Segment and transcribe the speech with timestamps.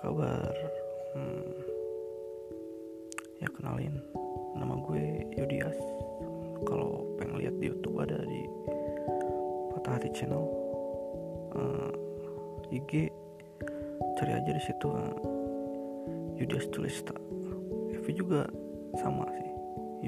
[0.00, 0.52] kabar?
[1.12, 1.52] Hmm,
[3.44, 3.94] ya kenalin.
[4.56, 5.04] Nama gue
[5.36, 5.76] Yodias.
[6.64, 8.42] Kalau pengen lihat di YouTube ada di
[9.76, 10.44] Patah Hati Channel.
[11.50, 11.90] Uh,
[12.70, 13.10] eh, IG
[14.16, 15.12] cari aja di situ uh,
[16.40, 17.14] Yodias Tulista.
[18.00, 18.48] FV juga
[18.96, 19.50] sama sih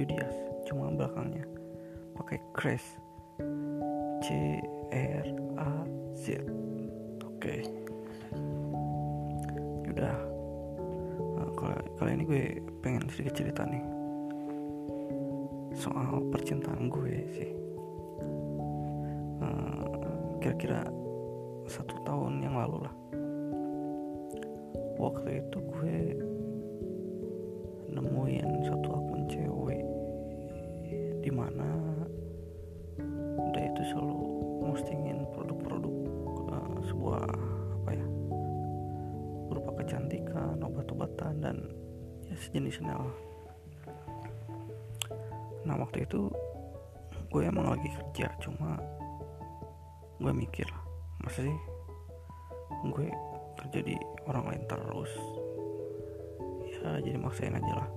[0.00, 0.36] Yodias.
[0.64, 1.44] Cuma belakangnya
[2.16, 2.88] pakai Crash.
[4.22, 4.26] C
[4.94, 5.26] R
[5.58, 5.70] A
[6.14, 6.38] Z.
[7.26, 7.66] Oke.
[7.66, 7.81] okay.
[9.92, 10.16] Udah.
[11.36, 12.42] Nah, kalau kali ini gue
[12.80, 13.84] pengen sedikit cerita nih.
[15.76, 17.50] Soal percintaan gue sih.
[19.42, 19.84] Uh,
[20.40, 20.86] kira-kira
[21.68, 22.94] satu tahun yang lalu lah.
[25.00, 25.96] Waktu itu gue
[42.52, 43.16] sejenisnya lah
[45.64, 46.28] nah waktu itu
[47.32, 48.76] gue emang lagi kerja cuma
[50.20, 50.68] gue mikir
[51.24, 51.58] masa sih
[52.92, 53.08] gue
[53.56, 53.96] kerja di
[54.28, 55.12] orang lain terus?
[56.82, 57.88] Ya jadi maksain aja lah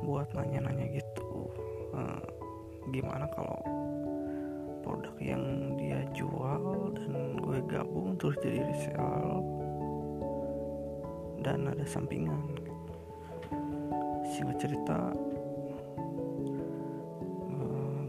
[0.00, 1.52] buat nanya-nanya gitu
[1.92, 2.24] uh,
[2.94, 3.60] gimana kalau
[4.80, 9.42] produk yang dia jual dan gue gabung terus jadi resell
[11.44, 12.59] dan ada sampingan
[14.40, 14.96] singkat cerita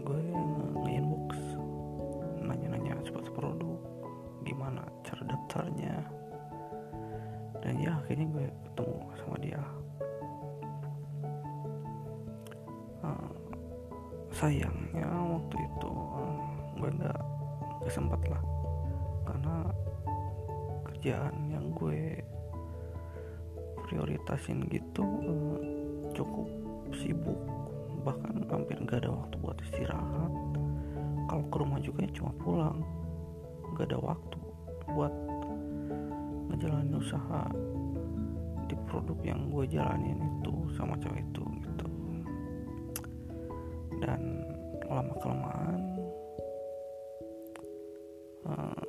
[0.07, 0.21] gue
[0.79, 1.35] nge-inbox
[2.39, 3.75] nanya-nanya seputar produk
[4.47, 6.07] gimana cara daftarnya.
[7.59, 9.59] Dan ya akhirnya gue ketemu sama dia.
[13.03, 13.31] Uh,
[14.31, 16.47] sayangnya waktu itu uh,
[16.79, 17.21] gue nggak
[17.83, 18.43] kesempet lah.
[19.27, 19.55] Karena
[20.87, 22.23] kerjaan yang gue
[23.83, 24.80] prioritasin gitu
[28.01, 30.33] bahkan hampir nggak ada waktu buat istirahat.
[31.29, 32.79] Kalau ke rumah juga ya cuma pulang.
[33.73, 34.37] Nggak ada waktu
[34.91, 35.13] buat
[36.51, 37.47] ngejalanin usaha
[38.67, 41.87] di produk yang gue jalanin itu sama cewek itu gitu.
[44.01, 44.43] Dan
[44.89, 45.81] lama kelamaan
[48.49, 48.85] uh,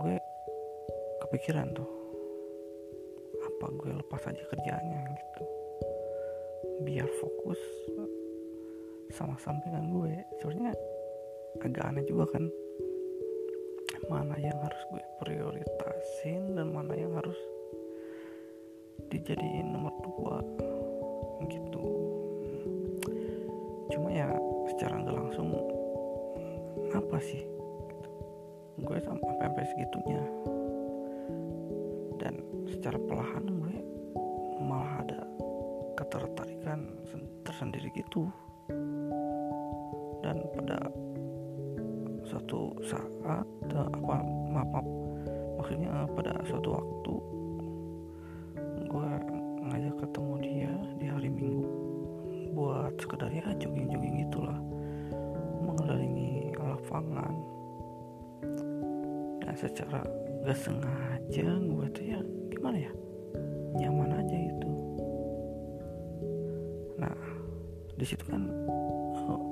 [0.00, 0.16] gue
[1.26, 1.90] kepikiran tuh
[3.44, 5.57] apa gue lepas aja kerjaannya gitu
[6.88, 7.60] biar fokus
[9.12, 10.24] sama sampingan gue.
[10.40, 10.72] Sebenarnya
[11.60, 12.48] agak aneh juga kan
[14.08, 17.36] mana yang harus gue prioritasin dan mana yang harus
[19.12, 20.40] dijadiin nomor dua
[21.52, 21.84] gitu.
[23.92, 24.32] Cuma ya
[24.72, 25.52] secara nggak langsung
[26.96, 27.44] apa sih?
[28.80, 30.24] Gue sampai sampai segitunya.
[32.16, 33.76] Dan secara perlahan gue
[34.64, 35.27] malah ada
[36.08, 36.88] ketertarikan
[37.44, 38.32] tersendiri gitu.
[40.24, 40.80] Dan pada
[42.24, 44.86] suatu saat apa maaf, maaf
[45.60, 47.14] maksudnya pada suatu waktu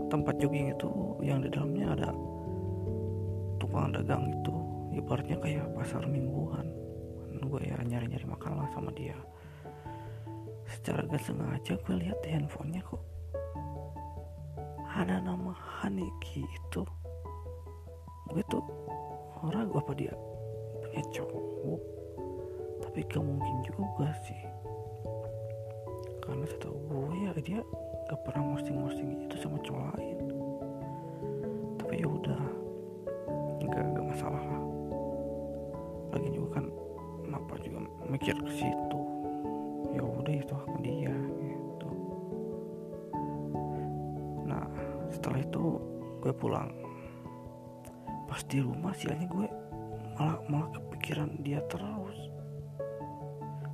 [0.07, 0.91] tempat jogging itu
[1.23, 2.11] yang di dalamnya ada
[3.59, 4.55] tukang dagang itu.
[4.97, 6.67] Ibaratnya kayak pasar mingguan.
[7.37, 9.15] Gue ya nyari-nyari makan lah sama dia.
[10.67, 13.03] Secara gak sengaja gue lihat di handphonenya kok
[14.97, 16.81] ada nama Haniki itu.
[18.33, 18.65] Gue tuh
[19.53, 20.17] ragu apa dia?
[20.81, 21.81] Punya cowok.
[22.81, 24.41] Tapi gak mungkin juga sih.
[26.25, 27.61] Karena setahu gue ya dia
[28.07, 30.19] gak pernah posting-posting itu sama cowok lain.
[31.75, 32.43] Tapi ya udah
[33.67, 34.63] nggak nggak masalah lah.
[36.15, 36.71] Lagi juga kan
[37.27, 39.01] kenapa juga mikir ke situ.
[39.91, 41.91] Ya udah itu aku dia gitu.
[44.47, 44.71] Nah
[45.11, 45.83] setelah itu
[46.23, 46.71] gue pulang.
[48.31, 49.47] Pas di rumah sialnya gue
[50.15, 52.19] malah malah kepikiran dia terus.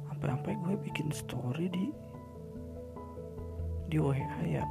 [0.08, 1.93] Sampai-sampai gue bikin story di
[3.93, 4.65] di WA ya.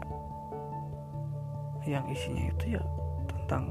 [1.85, 2.83] Yang isinya itu ya
[3.29, 3.69] tentang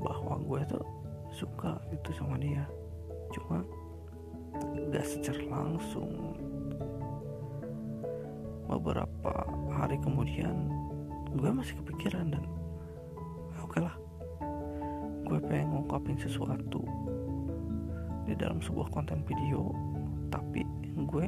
[0.00, 0.84] bahwa gue tuh
[1.28, 2.64] suka itu sama dia.
[3.36, 3.60] Cuma
[4.88, 6.08] gak secara langsung.
[8.64, 9.44] Beberapa
[9.76, 10.72] hari kemudian
[11.36, 12.44] gue masih kepikiran dan
[13.60, 13.96] oke okay lah
[15.30, 16.82] gue pengen ngungkapin sesuatu
[18.26, 19.74] di di dalam sebuah konten video
[20.30, 20.62] tapi
[21.06, 21.26] gue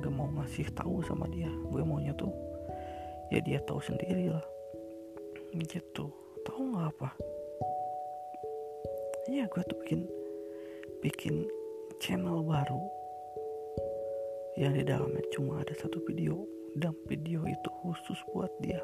[0.00, 1.52] gak mau ngasih tahu sama dia.
[1.68, 2.32] Gue maunya tuh
[3.30, 4.44] ya dia tahu sendiri lah.
[5.54, 6.08] Gitu.
[6.42, 7.10] Tahu nggak apa?
[9.30, 10.00] Iya gue tuh bikin
[11.04, 11.34] bikin
[12.00, 12.80] channel baru
[14.58, 16.48] yang di dalamnya cuma ada satu video.
[16.70, 18.78] Dan video itu khusus buat dia.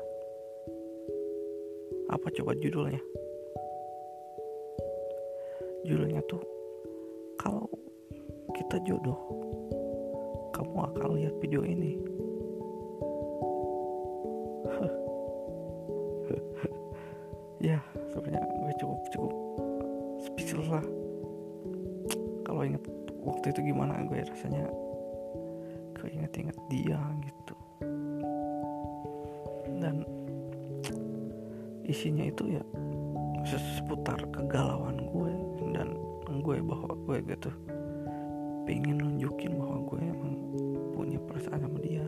[2.10, 2.98] Apa coba judulnya?
[5.86, 6.42] Judulnya tuh
[7.38, 7.70] kalau
[8.58, 9.45] kita jodoh
[10.56, 12.00] kamu akan lihat video ini.
[17.56, 17.80] Ya
[18.12, 19.32] sebenarnya gue cukup cukup
[20.22, 20.84] speechless lah.
[22.44, 22.84] Kalau inget
[23.24, 24.70] waktu itu gimana gue rasanya
[25.96, 27.56] keinget-inget dia gitu.
[29.80, 30.04] Dan
[31.88, 32.62] isinya itu ya
[33.46, 35.32] seputar kegalauan gue
[35.74, 35.96] dan
[36.44, 37.50] gue bahwa gue gitu
[38.66, 40.34] pengen nunjukin bahwa gue emang
[40.92, 42.02] punya perasaan sama dia.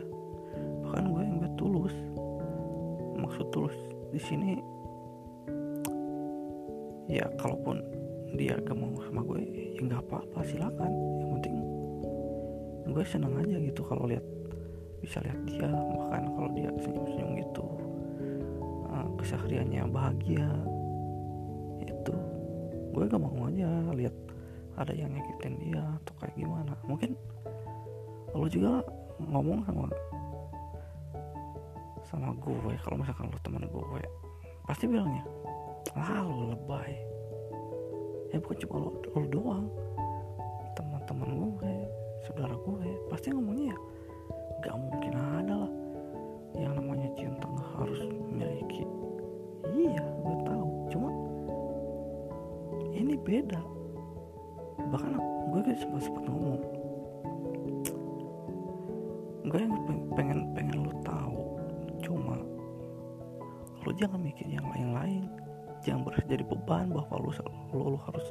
[0.83, 1.95] Bahkan gue yang gue tulus.
[3.15, 3.75] Maksud tulus
[4.11, 4.59] di sini
[7.09, 7.81] ya kalaupun
[8.37, 10.91] dia gak mau sama gue ya nggak apa-apa silakan.
[11.23, 11.55] Yang penting
[12.91, 14.25] gue seneng aja gitu kalau lihat
[14.99, 15.71] bisa lihat dia.
[15.71, 17.65] Bahkan kalau dia senyum-senyum gitu
[18.91, 20.47] uh, kesehariannya bahagia
[21.79, 22.15] itu
[22.89, 24.15] gue gak mau aja lihat
[24.79, 26.73] ada yang nyakitin dia atau kayak gimana.
[26.87, 27.11] Mungkin
[28.31, 28.79] lo juga
[29.19, 29.91] ngomong sama
[32.07, 34.01] sama gue kalau misalkan lo teman gue
[34.65, 35.21] pasti bilangnya
[36.23, 36.95] lo lebay.
[38.29, 39.65] Ya bukan cuma lo, lo doang.
[40.79, 41.29] Teman-teman
[41.59, 41.73] gue
[42.23, 43.77] saudara gue pasti ngomongnya ya
[44.59, 45.73] gak mungkin ada lah
[46.55, 48.87] yang namanya cinta harus memiliki.
[49.75, 50.67] Iya gue tahu.
[50.93, 51.09] Cuma
[52.95, 53.78] ini beda
[55.69, 56.61] kan sempat sempat ngomong.
[59.45, 59.73] Gue yang
[60.17, 61.41] pengen pengen lo tahu
[62.01, 62.41] cuma
[63.85, 65.29] lo jangan mikir yang lain-lain.
[65.85, 67.31] Jangan berasa jadi beban bahwa lo,
[67.71, 68.25] lo, lo harus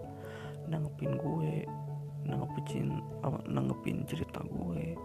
[0.67, 1.65] nanggepin gue
[2.27, 4.99] nanggepin apa nanggepin cerita gue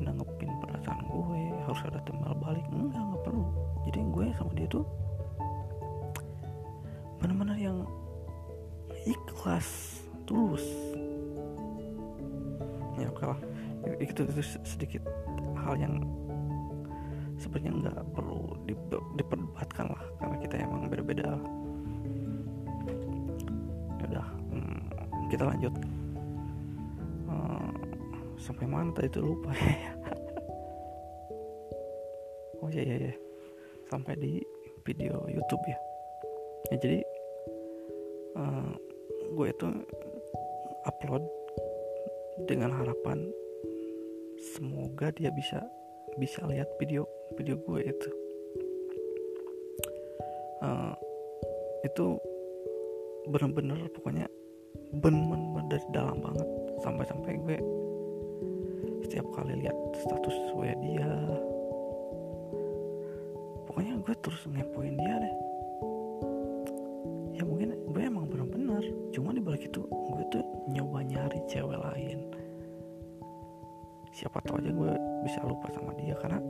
[0.00, 2.62] nanggepin perasaan gue harus ada timbal balik.
[2.70, 3.46] Enggak nggak perlu.
[3.90, 4.86] Jadi gue sama dia tuh
[14.36, 15.00] itu sedikit
[15.56, 16.04] hal yang
[17.40, 18.52] sebenarnya nggak perlu
[19.16, 21.40] diperdebatkan lah karena kita emang berbeda
[23.96, 24.76] ya udah hmm,
[25.32, 25.72] kita lanjut.
[27.24, 27.72] Hmm,
[28.36, 29.56] sampai mana tadi itu lupa
[32.60, 33.14] oh iya iya ya
[33.88, 34.44] sampai di
[34.84, 35.78] video YouTube ya.
[36.68, 36.98] Ya jadi
[38.36, 38.76] uh,
[39.32, 39.66] gue itu
[40.84, 41.24] upload
[42.44, 43.32] dengan harapan
[44.56, 45.60] semoga dia bisa
[46.16, 47.04] bisa lihat video
[47.36, 48.10] video gue itu.
[50.64, 50.96] Uh,
[51.84, 52.16] itu
[53.28, 54.26] bener-bener pokoknya
[54.96, 56.48] bener-bener dari dalam banget.
[56.80, 57.58] Sampai-sampai gue
[59.06, 61.10] setiap kali lihat status gue dia
[63.70, 65.34] pokoknya gue terus ngepoin dia deh
[74.26, 74.92] siapa tahu aja gue
[75.22, 76.42] bisa lupa sama dia karena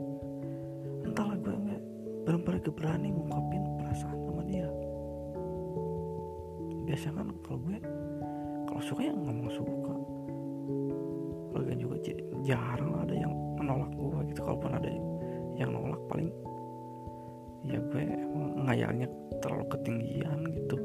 [1.05, 1.81] entahlah gue nggak
[2.25, 4.65] bener-bener berani ngungkapin perasaan sama dia.
[6.89, 7.77] Biasa kan kalau gue
[8.65, 9.93] kalau suka ya ngomong suka.
[11.53, 12.01] Lagian juga
[12.49, 13.29] jarang ada yang
[13.61, 14.41] menolak gue gitu.
[14.41, 14.89] Kalaupun ada
[15.61, 16.33] yang nolak paling
[17.61, 19.07] ya gue emang ngayalnya
[19.37, 20.81] terlalu ketinggian gitu.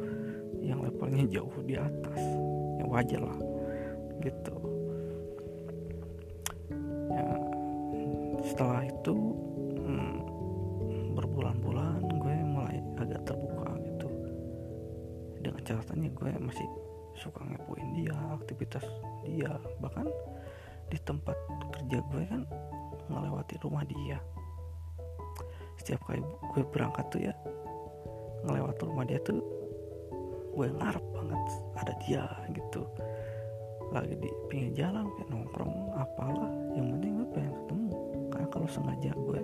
[0.60, 2.20] Yang levelnya jauh di atas.
[2.84, 3.40] Yang wajar lah
[4.20, 4.61] gitu
[15.62, 16.68] catatannya gue masih
[17.16, 18.84] suka ngepoin dia aktivitas
[19.24, 19.52] dia.
[19.78, 20.06] Bahkan
[20.90, 21.36] di tempat
[21.72, 22.42] kerja gue kan
[23.08, 24.18] ngelewati rumah dia.
[25.78, 27.34] Setiap kali gue berangkat tuh ya
[28.42, 29.38] ngelewat rumah dia tuh
[30.52, 31.42] gue ngarep banget
[31.78, 32.82] ada dia gitu.
[33.92, 37.92] Lagi di pinggir jalan kayak nongkrong apalah yang penting gue pengen ketemu.
[38.32, 39.40] Karena kalau sengaja gue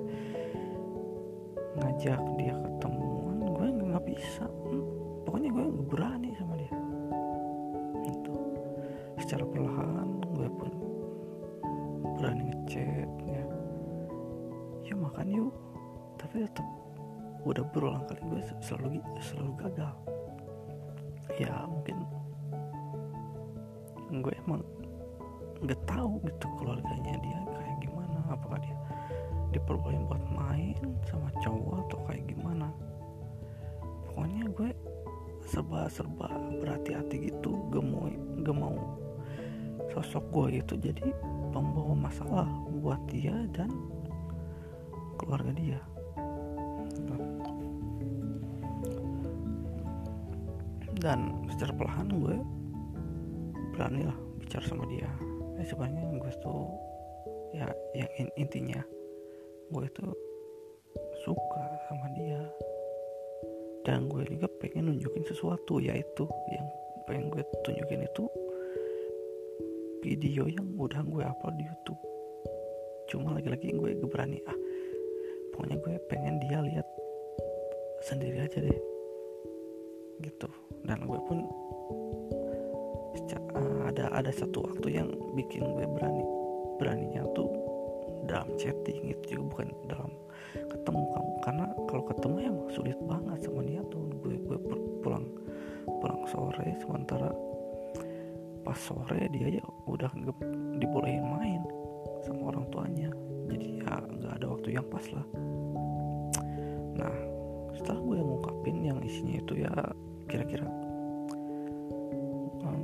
[1.78, 4.44] ngajak dia ketemuan gue nggak bisa
[5.58, 6.70] gue nggak berani sama dia.
[8.06, 8.34] Itu
[9.18, 10.70] secara perlahan gue pun
[12.14, 13.42] berani ngechat ya.
[14.86, 15.54] Yuk makan yuk.
[16.14, 16.62] Tapi tetap
[17.42, 19.94] udah berulang kali gue selalu selalu gagal.
[21.42, 22.06] Ya mungkin
[24.22, 24.62] gue emang
[25.58, 28.18] nggak tahu gitu keluarganya dia kayak gimana.
[28.30, 28.78] Apakah dia
[29.50, 32.70] diperbolehin buat main sama cowok atau kayak gimana.
[34.06, 34.70] Pokoknya gue
[35.48, 36.28] serba-serba
[36.60, 38.06] berhati-hati gitu gak mau
[38.44, 38.76] gak mau
[39.90, 41.08] sosok gue itu jadi
[41.50, 42.48] pembawa masalah
[42.84, 43.72] buat dia dan
[45.18, 45.80] keluarga dia.
[50.98, 52.36] Dan secara perlahan gue
[53.74, 55.10] berani lah bicara sama dia.
[55.58, 56.66] Ya sebenarnya gue tuh
[57.54, 58.80] ya yang intinya
[59.72, 60.06] gue itu
[61.26, 62.42] suka sama dia
[63.88, 66.68] dan gue juga pengen nunjukin sesuatu yaitu yang
[67.08, 68.28] pengen gue tunjukin itu
[70.04, 72.00] video yang udah gue upload di YouTube.
[73.08, 74.58] Cuma lagi-lagi gue berani ah
[75.56, 76.84] pokoknya gue pengen dia lihat
[78.04, 78.80] sendiri aja deh.
[80.20, 80.48] Gitu.
[80.84, 81.48] Dan gue pun
[83.88, 86.22] ada ada satu waktu yang bikin gue berani
[86.76, 87.48] beraninya tuh
[88.26, 90.10] dalam chatting itu juga bukan dalam
[90.56, 91.32] ketemu kamu.
[91.44, 94.04] Karena kalau ketemu emang sulit banget sama dia tuh.
[94.24, 94.58] Gue gue
[95.04, 95.26] pulang
[96.02, 97.30] pulang sore sementara.
[98.66, 100.10] Pas sore dia ya udah
[100.80, 101.62] dibolehin main
[102.26, 103.10] sama orang tuanya.
[103.48, 105.26] Jadi ya nggak ada waktu yang pas lah.
[106.98, 107.14] Nah
[107.78, 109.72] setelah gue ngungkapin yang isinya itu ya
[110.28, 110.66] kira-kira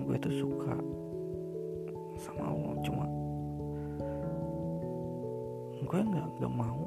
[0.04, 0.76] gue tuh suka
[2.20, 3.08] sama lo cuma
[5.84, 6.84] gue nggak nggak mau.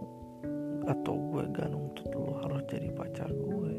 [0.87, 3.73] Atau gue gak nuntut lo harus jadi pacar gue.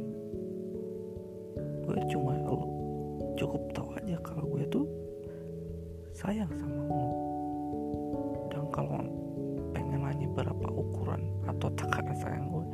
[1.88, 2.68] Gue cuma lo
[3.38, 4.84] cukup tahu aja kalau gue tuh
[6.12, 7.08] sayang sama lo
[8.50, 8.98] dan kalau
[9.70, 12.64] pengen nanya berapa ukuran atau takaran sayang gue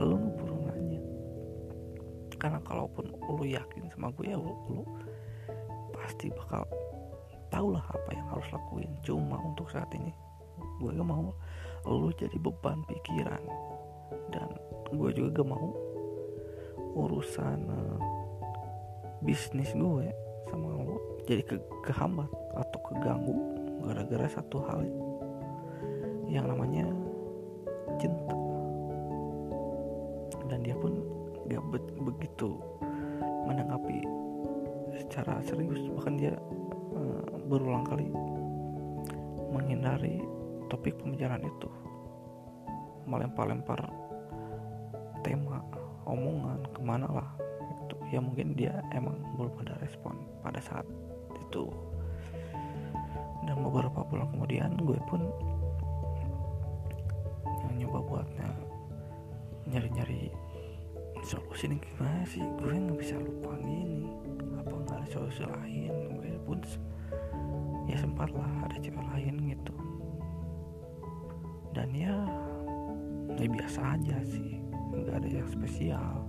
[0.00, 1.00] lo buru nanya.
[2.34, 4.82] Karena kalaupun lo yakin sama gue ya lo, lo
[5.94, 6.66] pasti bakal
[7.52, 8.90] tau lah apa yang harus lakuin.
[9.06, 10.10] Cuma untuk saat ini
[10.82, 11.30] gue gak mau
[11.88, 13.42] lu jadi beban pikiran.
[14.32, 14.48] Dan
[14.94, 15.68] gue juga gak mau
[16.94, 17.98] urusan uh,
[19.24, 20.06] bisnis gue
[20.52, 23.34] sama lo jadi ke kehambat atau keganggu
[23.82, 24.80] gara-gara satu hal
[26.30, 26.88] yang namanya
[28.00, 28.36] cinta.
[30.48, 31.02] Dan dia pun
[31.48, 32.56] gak be begitu
[33.44, 34.00] menanggapi
[35.04, 35.84] secara serius.
[35.92, 36.32] Bahkan dia
[36.96, 38.08] uh, berulang kali
[39.52, 40.22] menghindari
[40.74, 41.70] topik pembicaraan itu.
[43.06, 43.78] Melempar-lempar
[45.22, 45.62] tema
[46.02, 47.30] omongan ke mana lah
[47.86, 50.82] itu ya mungkin dia emang belum ada respon pada saat
[51.38, 51.70] itu.
[53.46, 55.22] Dan beberapa bulan kemudian gue pun
[57.74, 58.50] nyoba buatnya
[59.70, 60.30] nyari-nyari
[61.22, 62.42] solusi ini gimana sih?
[62.58, 64.10] Gue nggak bisa lupa gini
[64.58, 66.18] apa nggak ada solusi lain?
[66.18, 66.58] Gue pun
[67.86, 69.83] ya sempat lah ada cewek lain gitu
[71.74, 72.14] dan ya
[73.34, 74.62] ya biasa aja sih.
[74.94, 76.22] Nggak ada yang spesial.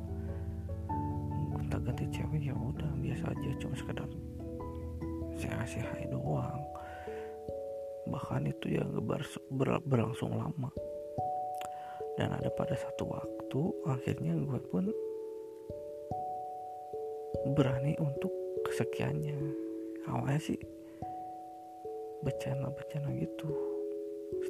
[1.53, 3.49] Gonta ganti cewek ya udah biasa aja.
[3.61, 4.09] Cuma sekedar
[5.37, 6.61] saya hai doang.
[8.09, 9.21] Bahkan itu ya ber,
[9.53, 10.73] ber, berlangsung lama.
[12.15, 14.89] Dan ada pada satu waktu akhirnya gue pun
[17.53, 18.31] berani untuk
[18.65, 19.37] kesekiannya.
[20.09, 20.59] Awalnya sih
[22.25, 23.74] bercanda-bercanda gitu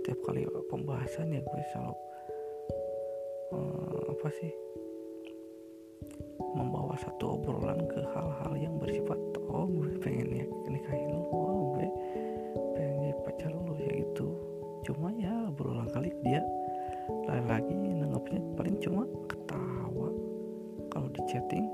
[0.05, 1.97] setiap kali pembahasan ya gue selalu
[3.57, 4.53] uh, apa sih
[6.53, 9.17] membawa satu obrolan ke hal-hal yang bersifat
[9.49, 11.89] oh gue pengen ya nikahin lo oh gue
[12.77, 14.29] pengen jadi pacar lo ya gitu
[14.85, 16.45] cuma ya berulang kali dia
[17.25, 20.09] lagi-lagi nanggapnya paling cuma ketawa.
[20.93, 21.65] Kalau di chatting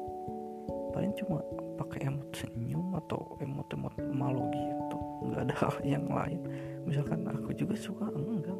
[0.91, 1.39] paling cuma
[1.79, 4.97] pakai emot senyum atau emot-emot malu gitu.
[5.27, 6.39] Nggak ada hal yang lain.
[6.85, 8.59] Misalkan aku juga suka enggak.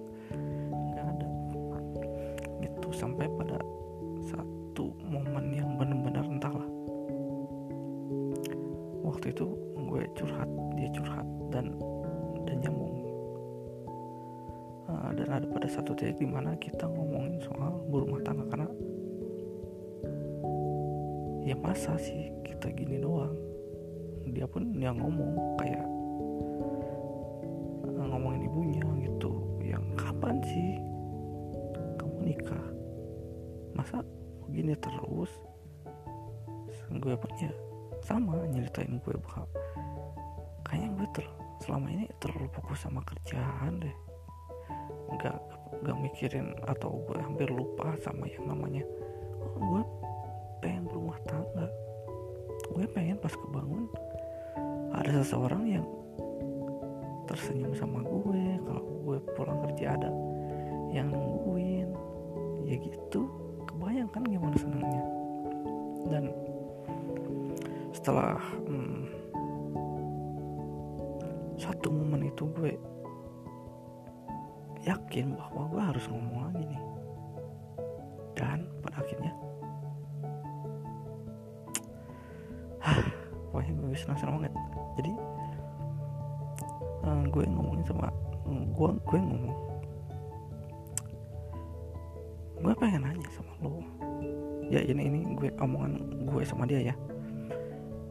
[0.92, 1.28] Nggak ada.
[2.64, 3.60] Gitu sampai pada
[4.26, 6.68] satu momen yang benar-benar entahlah
[9.12, 9.46] waktu itu
[9.76, 11.76] gue curhat dia curhat dan
[12.48, 12.96] dan nyambung.
[14.88, 18.68] Uh, dan ada pada satu titik di mana kita ngomongin soal berumah tangga karena
[21.62, 23.38] masa sih kita gini doang?
[24.34, 25.86] Dia pun yang ngomong kayak
[28.02, 29.32] ngomongin ibunya gitu
[29.64, 30.78] yang kapan sih
[32.02, 32.66] kamu nikah?
[33.78, 34.02] Masa
[34.46, 35.32] begini terus?
[36.92, 37.50] Gue punya
[38.04, 39.48] sama nyeritain gue bahwa
[40.68, 41.26] kayaknya gue ter
[41.62, 43.96] selama ini terlalu fokus sama kerjaan deh.
[45.14, 45.40] Nggak
[45.86, 48.84] nggak mikirin atau gue hampir lupa sama yang namanya.
[49.40, 49.82] Oh, gue
[53.02, 53.90] pengen pas kebangun
[54.94, 55.86] ada seseorang yang
[57.26, 58.62] tersenyum sama gue.
[58.62, 60.14] Kalau gue pulang kerja ada
[60.94, 61.90] yang nungguin.
[62.70, 63.26] Ya gitu
[63.66, 65.06] kebayangkan gimana senangnya.
[66.14, 66.30] Dan
[67.90, 68.38] setelah
[68.70, 69.10] hmm,
[71.58, 72.78] satu momen itu gue
[74.86, 76.84] yakin bahwa gue harus ngomong lagi nih.
[78.38, 79.34] Dan pada akhirnya
[83.74, 84.54] gue senang-senang banget.
[85.00, 85.12] Jadi
[87.08, 88.08] uh, gue ngomongin sama
[88.52, 89.58] gue gue ngomong.
[92.62, 93.82] Gue pengen nanya sama lo.
[94.72, 95.98] Ya ini ini gue omongan
[96.28, 96.96] gue sama dia ya.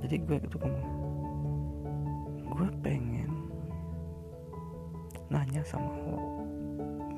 [0.00, 0.88] Jadi gue itu ngomong
[2.50, 3.30] gue pengen
[5.30, 6.18] nanya sama lo.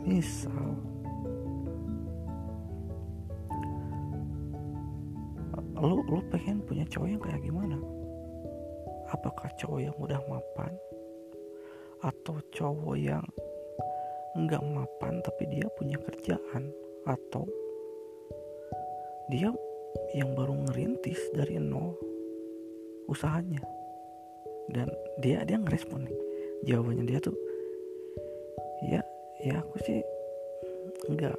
[0.02, 0.76] Misal
[5.82, 7.74] lo lo pengen punya cowok yang kayak gimana
[9.22, 10.74] apakah cowok yang udah mapan
[12.02, 13.22] atau cowok yang
[14.34, 16.74] nggak mapan tapi dia punya kerjaan
[17.06, 17.46] atau
[19.30, 19.54] dia
[20.18, 21.94] yang baru ngerintis dari nol
[23.06, 23.62] usahanya.
[24.74, 24.90] Dan
[25.22, 26.18] dia dia ngerespon nih
[26.66, 27.34] jawabannya dia tuh
[28.86, 29.02] ya
[29.42, 29.98] ya aku sih
[31.10, 31.38] nggak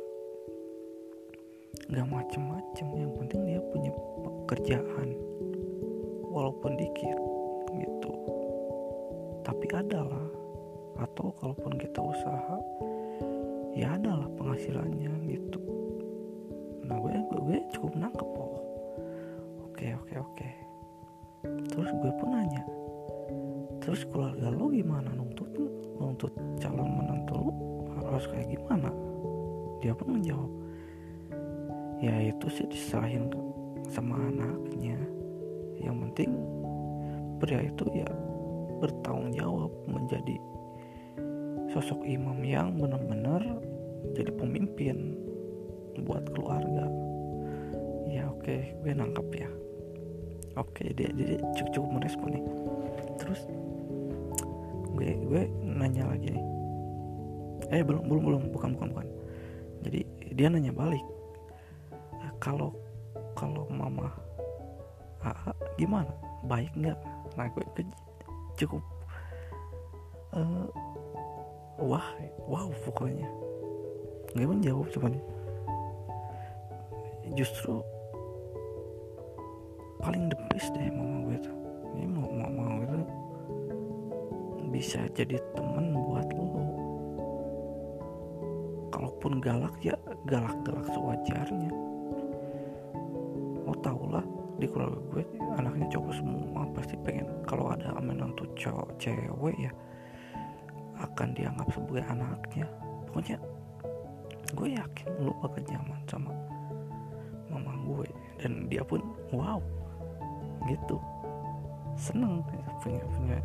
[1.91, 3.91] nggak macem-macem yang penting dia punya
[4.23, 5.19] pekerjaan.
[6.33, 7.22] Walaupun dikit
[7.81, 8.11] gitu.
[9.41, 10.25] Tapi adalah
[11.01, 12.57] atau kalaupun kita usaha
[13.73, 15.59] ya adalah penghasilannya gitu.
[16.85, 18.61] Nah gue gue, gue cukup nangkep oh
[19.65, 20.49] oke oke oke.
[21.43, 22.63] Terus gue pun nanya
[23.83, 25.11] terus keluarga lo gimana?
[25.11, 25.49] Nuntut
[25.99, 27.51] nuntut calon menantu lo
[27.99, 28.93] harus kayak gimana?
[29.81, 30.51] Dia pun menjawab
[32.03, 33.31] ya itu sih diserahin
[33.89, 34.99] sama anaknya.
[35.79, 36.31] Yang penting
[37.43, 38.07] pria itu ya
[38.79, 40.39] bertanggung jawab menjadi
[41.75, 43.43] sosok imam yang benar-benar
[44.15, 45.19] jadi pemimpin
[46.07, 46.87] buat keluarga.
[48.07, 49.51] Ya oke okay, gue nangkap ya.
[50.55, 52.45] Oke okay, dia dia cukup, cukup merespon nih.
[53.19, 53.41] Terus
[54.95, 56.45] gue gue nanya lagi nih.
[57.75, 58.43] Eh belum belum belum.
[58.55, 59.07] Bukan bukan bukan.
[59.83, 59.99] Jadi
[60.31, 61.03] dia nanya balik.
[62.39, 62.71] Kalau
[63.35, 64.07] kalau mama
[65.19, 66.11] AA gimana?
[66.43, 67.85] Baik nggak nah gue, gue
[68.53, 68.83] cukup
[70.37, 70.67] uh,
[71.81, 72.07] wah
[72.45, 73.29] wow pokoknya.
[74.33, 75.13] Nggak menjawab cuman.
[77.33, 77.81] Justru
[80.03, 81.57] paling the best deh mama gue tuh.
[81.93, 83.07] Ini mau mama gue tuh
[84.73, 86.45] bisa jadi temen buat lo.
[88.89, 89.93] Kalaupun galak ya
[90.25, 91.71] galak-galak sewajarnya.
[93.63, 94.25] Lo tau lah
[94.63, 95.23] di keluarga gue
[95.59, 99.71] anaknya cowok semua pasti pengen kalau ada menantu cowok cewek ya
[101.03, 102.67] akan dianggap sebagai anaknya.
[103.09, 103.37] Pokoknya
[104.53, 106.31] gue yakin lo bakal nyaman sama
[107.49, 108.07] mama gue
[108.41, 109.03] dan dia pun
[109.35, 109.59] wow
[110.69, 110.97] gitu.
[111.99, 112.41] Seneng
[112.81, 113.39] punya punya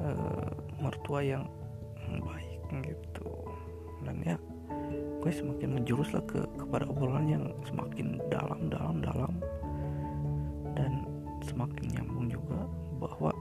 [0.00, 1.44] uh, mertua yang
[2.06, 3.28] baik gitu.
[4.06, 4.36] Dan ya
[5.26, 9.34] gue semakin menjurus lah ke kepada obrolan yang semakin dalam dalam dalam.
[10.78, 11.02] Dan
[11.42, 12.62] semakin nyambung juga
[13.02, 13.34] bahwa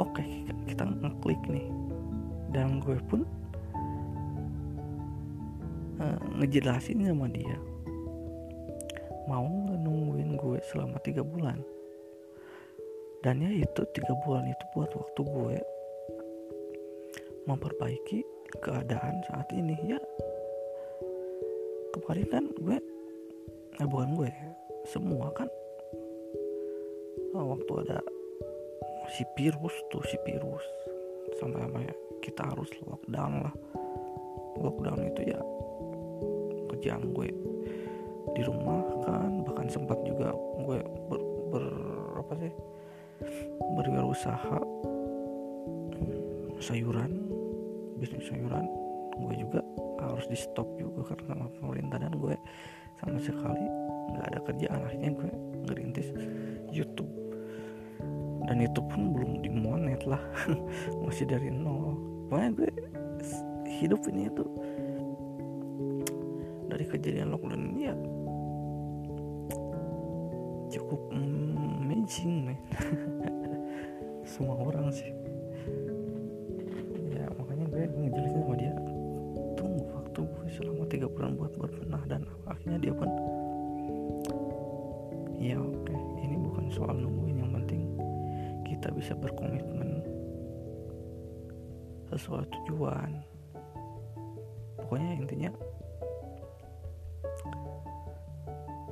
[0.00, 1.68] oke okay, kita ngeklik nih.
[2.48, 3.28] Dan gue pun
[6.00, 7.60] uh, ngejelasin sama dia
[9.28, 11.60] mau nggak nungguin gue selama tiga bulan?
[13.20, 15.56] Dan ya itu tiga bulan itu buat waktu gue
[17.44, 20.00] memperbaiki keadaan saat ini ya.
[21.96, 22.76] Kemarin kan gue
[23.80, 24.28] eh bukan gue
[24.84, 25.48] semua kan
[27.32, 27.98] oh, waktu ada
[29.12, 30.64] si virus tuh si virus.
[31.40, 33.54] Sampai ya kita harus lockdown lah.
[34.60, 35.40] Lockdown itu ya
[36.68, 37.28] kerjaan gue
[38.36, 39.44] di rumah kan.
[39.48, 41.64] Bahkan sempat juga gue ber, ber
[42.20, 42.52] apa sih
[43.78, 44.58] berwirausaha
[46.62, 47.31] sayuran
[48.02, 48.66] bisnis sayuran
[49.14, 49.62] gue juga
[50.02, 52.34] harus di stop juga karena sama pemerintah dan gue
[52.98, 53.66] sama sekali
[54.12, 55.28] nggak ada kerjaan akhirnya gue
[55.70, 56.08] ngerintis
[56.74, 57.10] YouTube.
[58.50, 60.20] Dan itu pun belum dimonet lah.
[61.06, 61.94] Masih dari nol.
[62.26, 62.70] Pokoknya gue
[63.78, 64.44] hidup ini itu
[66.66, 67.96] dari kejadian lockdown ini ya
[70.72, 72.58] cukup amazing men.
[74.32, 75.12] Semua orang sih
[80.92, 83.08] tiga bulan buat berbenah dan akhirnya dia pun
[85.40, 87.88] ya oke okay, ini bukan soal nungguin yang penting
[88.68, 90.04] kita bisa berkomitmen
[92.12, 93.24] sesuai tujuan
[94.76, 95.50] pokoknya intinya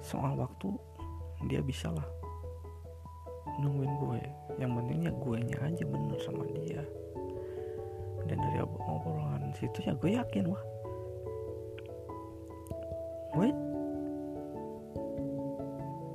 [0.00, 0.72] soal waktu
[1.52, 2.08] dia bisa lah
[3.60, 4.20] nungguin gue.
[4.56, 6.82] Yang pentingnya gue nya aja bener sama dia.
[8.24, 10.62] Dan dari obrolan situ ya gue yakin wah
[13.30, 13.48] gue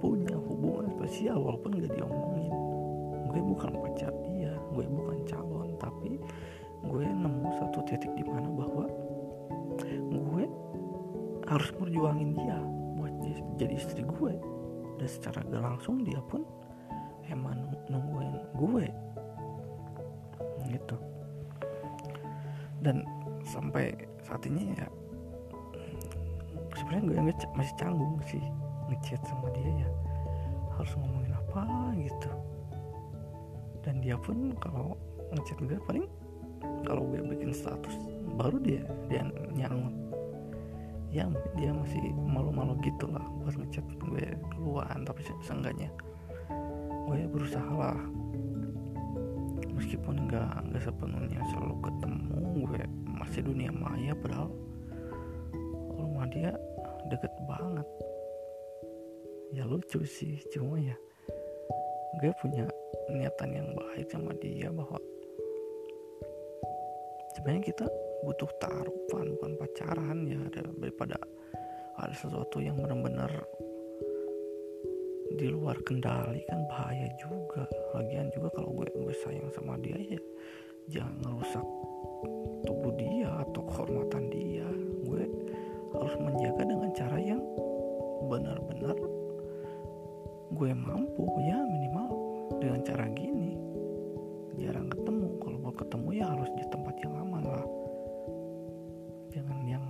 [0.04, 2.54] punya hubungan spesial walaupun gak diomongin.
[3.32, 6.20] Gue bukan pacar dia gue bukan calon tapi
[6.86, 8.86] gue nemu satu titik di mana bahwa
[10.12, 10.46] gue
[11.48, 12.60] harus berjuangin dia
[13.00, 13.14] buat
[13.56, 14.34] jadi istri gue
[15.00, 16.44] dan secara gak langsung dia pun
[17.32, 18.86] emang nungguin gue
[20.70, 20.98] gitu.
[22.82, 23.06] Dan
[23.46, 24.86] sampai saat ini ya
[26.86, 28.46] sebenarnya gue masih canggung sih
[28.94, 29.90] ngechat sama dia ya.
[30.78, 31.66] Harus ngomongin apa
[31.98, 32.30] gitu.
[33.82, 34.94] Dan dia pun kalau
[35.34, 36.06] ngechat gue paling
[36.86, 37.98] kalau gue bikin status
[38.38, 39.26] baru dia dia
[39.58, 39.98] nyangut.
[41.10, 41.26] Ya
[41.58, 45.90] dia masih malu-malu gitu lah buat ngechat gue duluan tapi seenggaknya
[47.06, 47.98] gue berusaha lah
[49.74, 52.82] meskipun nggak nggak sepenuhnya selalu ketemu gue
[53.18, 54.54] masih dunia maya padahal.
[55.96, 56.52] Rumah dia
[57.12, 57.88] deket banget.
[59.54, 60.98] Ya lucu sih cuma ya
[62.20, 62.66] gue punya
[63.12, 64.98] niatan yang baik sama dia bahwa
[67.36, 67.86] sebenarnya kita
[68.24, 71.20] butuh taruhan bukan pacaran ya daripada
[72.00, 73.32] ada sesuatu yang benar-benar
[75.36, 77.68] di luar kendali kan bahaya juga.
[77.92, 80.22] Lagian juga kalau gue gue sayang sama dia ya
[80.88, 81.66] jangan ngerusak
[82.64, 84.68] tubuh dia atau kehormatan dia.
[85.04, 85.24] Gue
[86.06, 87.42] harus menjaga dengan cara yang
[88.30, 88.94] benar-benar
[90.54, 92.10] gue mampu ya minimal
[92.62, 93.58] dengan cara gini.
[94.62, 95.42] Jarang ketemu.
[95.42, 97.66] Kalau mau ketemu ya harus di tempat yang aman lah.
[99.34, 99.86] Jangan yang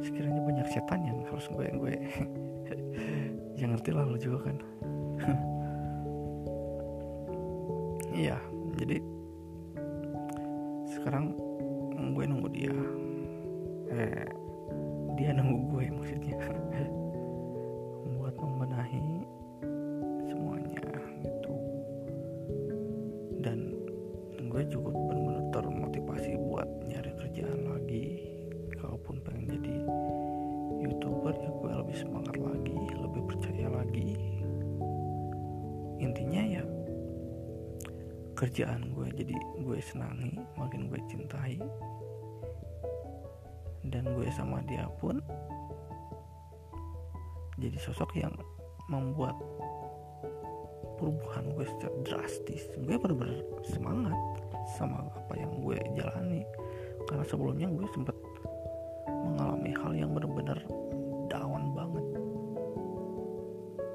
[0.00, 1.94] sekiranya banyak setan yang harus gue gue.
[3.60, 4.56] Ya ngerti lah lo juga kan
[16.00, 16.36] maksudnya.
[18.16, 19.04] Buat membenahi
[20.32, 20.80] semuanya
[21.20, 21.54] gitu.
[23.44, 23.76] Dan
[24.48, 28.04] gue juga benar-benar termotivasi buat nyari kerjaan lagi.
[28.80, 29.76] Kalaupun pengen jadi
[30.80, 34.16] youtuber ya gue lebih semangat lagi lebih percaya lagi.
[36.00, 36.64] Intinya ya
[38.36, 41.56] kerjaan gue jadi gue senangi makin gue cintai.
[43.80, 45.18] Dan gue sama dia pun
[47.60, 48.32] jadi sosok yang
[48.88, 49.36] membuat
[50.96, 52.64] perubahan gue secara drastis.
[52.80, 54.16] Gue bener-bener semangat
[54.80, 56.42] sama apa yang gue jalani.
[57.04, 58.16] Karena sebelumnya gue sempat
[59.08, 60.58] mengalami hal yang bener-bener
[61.28, 62.06] down banget.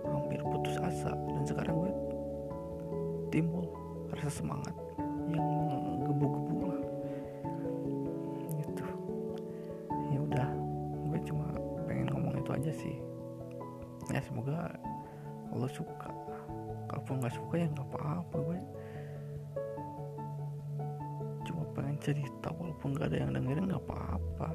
[0.06, 1.12] Hampir putus asa.
[1.14, 1.94] Dan sekarang gue
[3.34, 3.66] timbul
[4.14, 4.74] rasa semangat
[5.30, 6.55] yang menggebu-gebu
[14.36, 14.68] semoga
[15.56, 16.12] lo suka.
[16.92, 18.60] Kalaupun nggak suka ya nggak apa-apa gue.
[21.48, 24.52] Cuma pengen cerita walaupun nggak ada yang dengerin nggak apa-apa.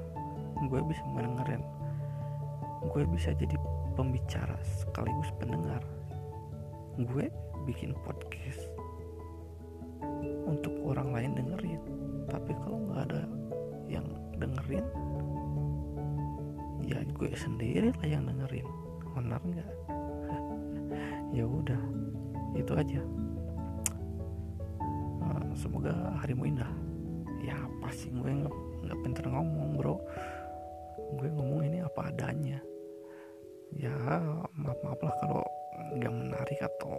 [0.69, 1.64] Gue bisa mendengarin
[2.93, 3.57] gue bisa jadi
[3.97, 5.81] pembicara sekaligus pendengar.
[7.01, 7.33] Gue
[7.64, 8.61] bikin podcast
[10.45, 11.81] untuk orang lain dengerin.
[12.29, 13.25] Tapi kalau nggak ada
[13.88, 14.05] yang
[14.37, 14.85] dengerin
[16.85, 18.69] ya gue sendiri lah yang dengerin
[19.14, 19.70] benar nggak?
[21.31, 21.79] Ya udah
[22.59, 23.01] itu aja.
[25.23, 26.70] Uh, semoga harimu indah.
[27.40, 29.96] Ya pasti gue nggak nggak pinter ngomong bro?
[31.18, 32.59] Gue ngomong ini apa adanya.
[33.75, 33.94] Ya
[34.59, 35.44] maaf maaf lah kalau
[35.94, 36.99] nggak menarik atau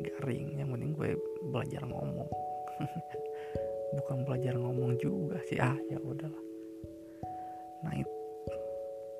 [0.00, 1.10] garing yang penting gue
[1.52, 2.28] belajar ngomong.
[4.00, 5.60] Bukan belajar ngomong juga sih.
[5.60, 6.44] Ah ya udahlah.
[7.84, 8.08] Night.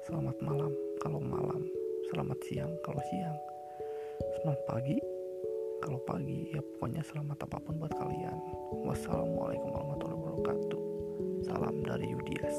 [0.08, 0.72] Selamat malam
[1.04, 1.79] kalau malam
[2.10, 3.38] selamat siang kalau siang.
[4.34, 4.98] Selamat pagi
[5.78, 6.50] kalau pagi.
[6.50, 8.36] Ya pokoknya selamat apa pun buat kalian.
[8.82, 10.82] Wassalamualaikum warahmatullahi wabarakatuh.
[11.46, 12.58] Salam dari Yudias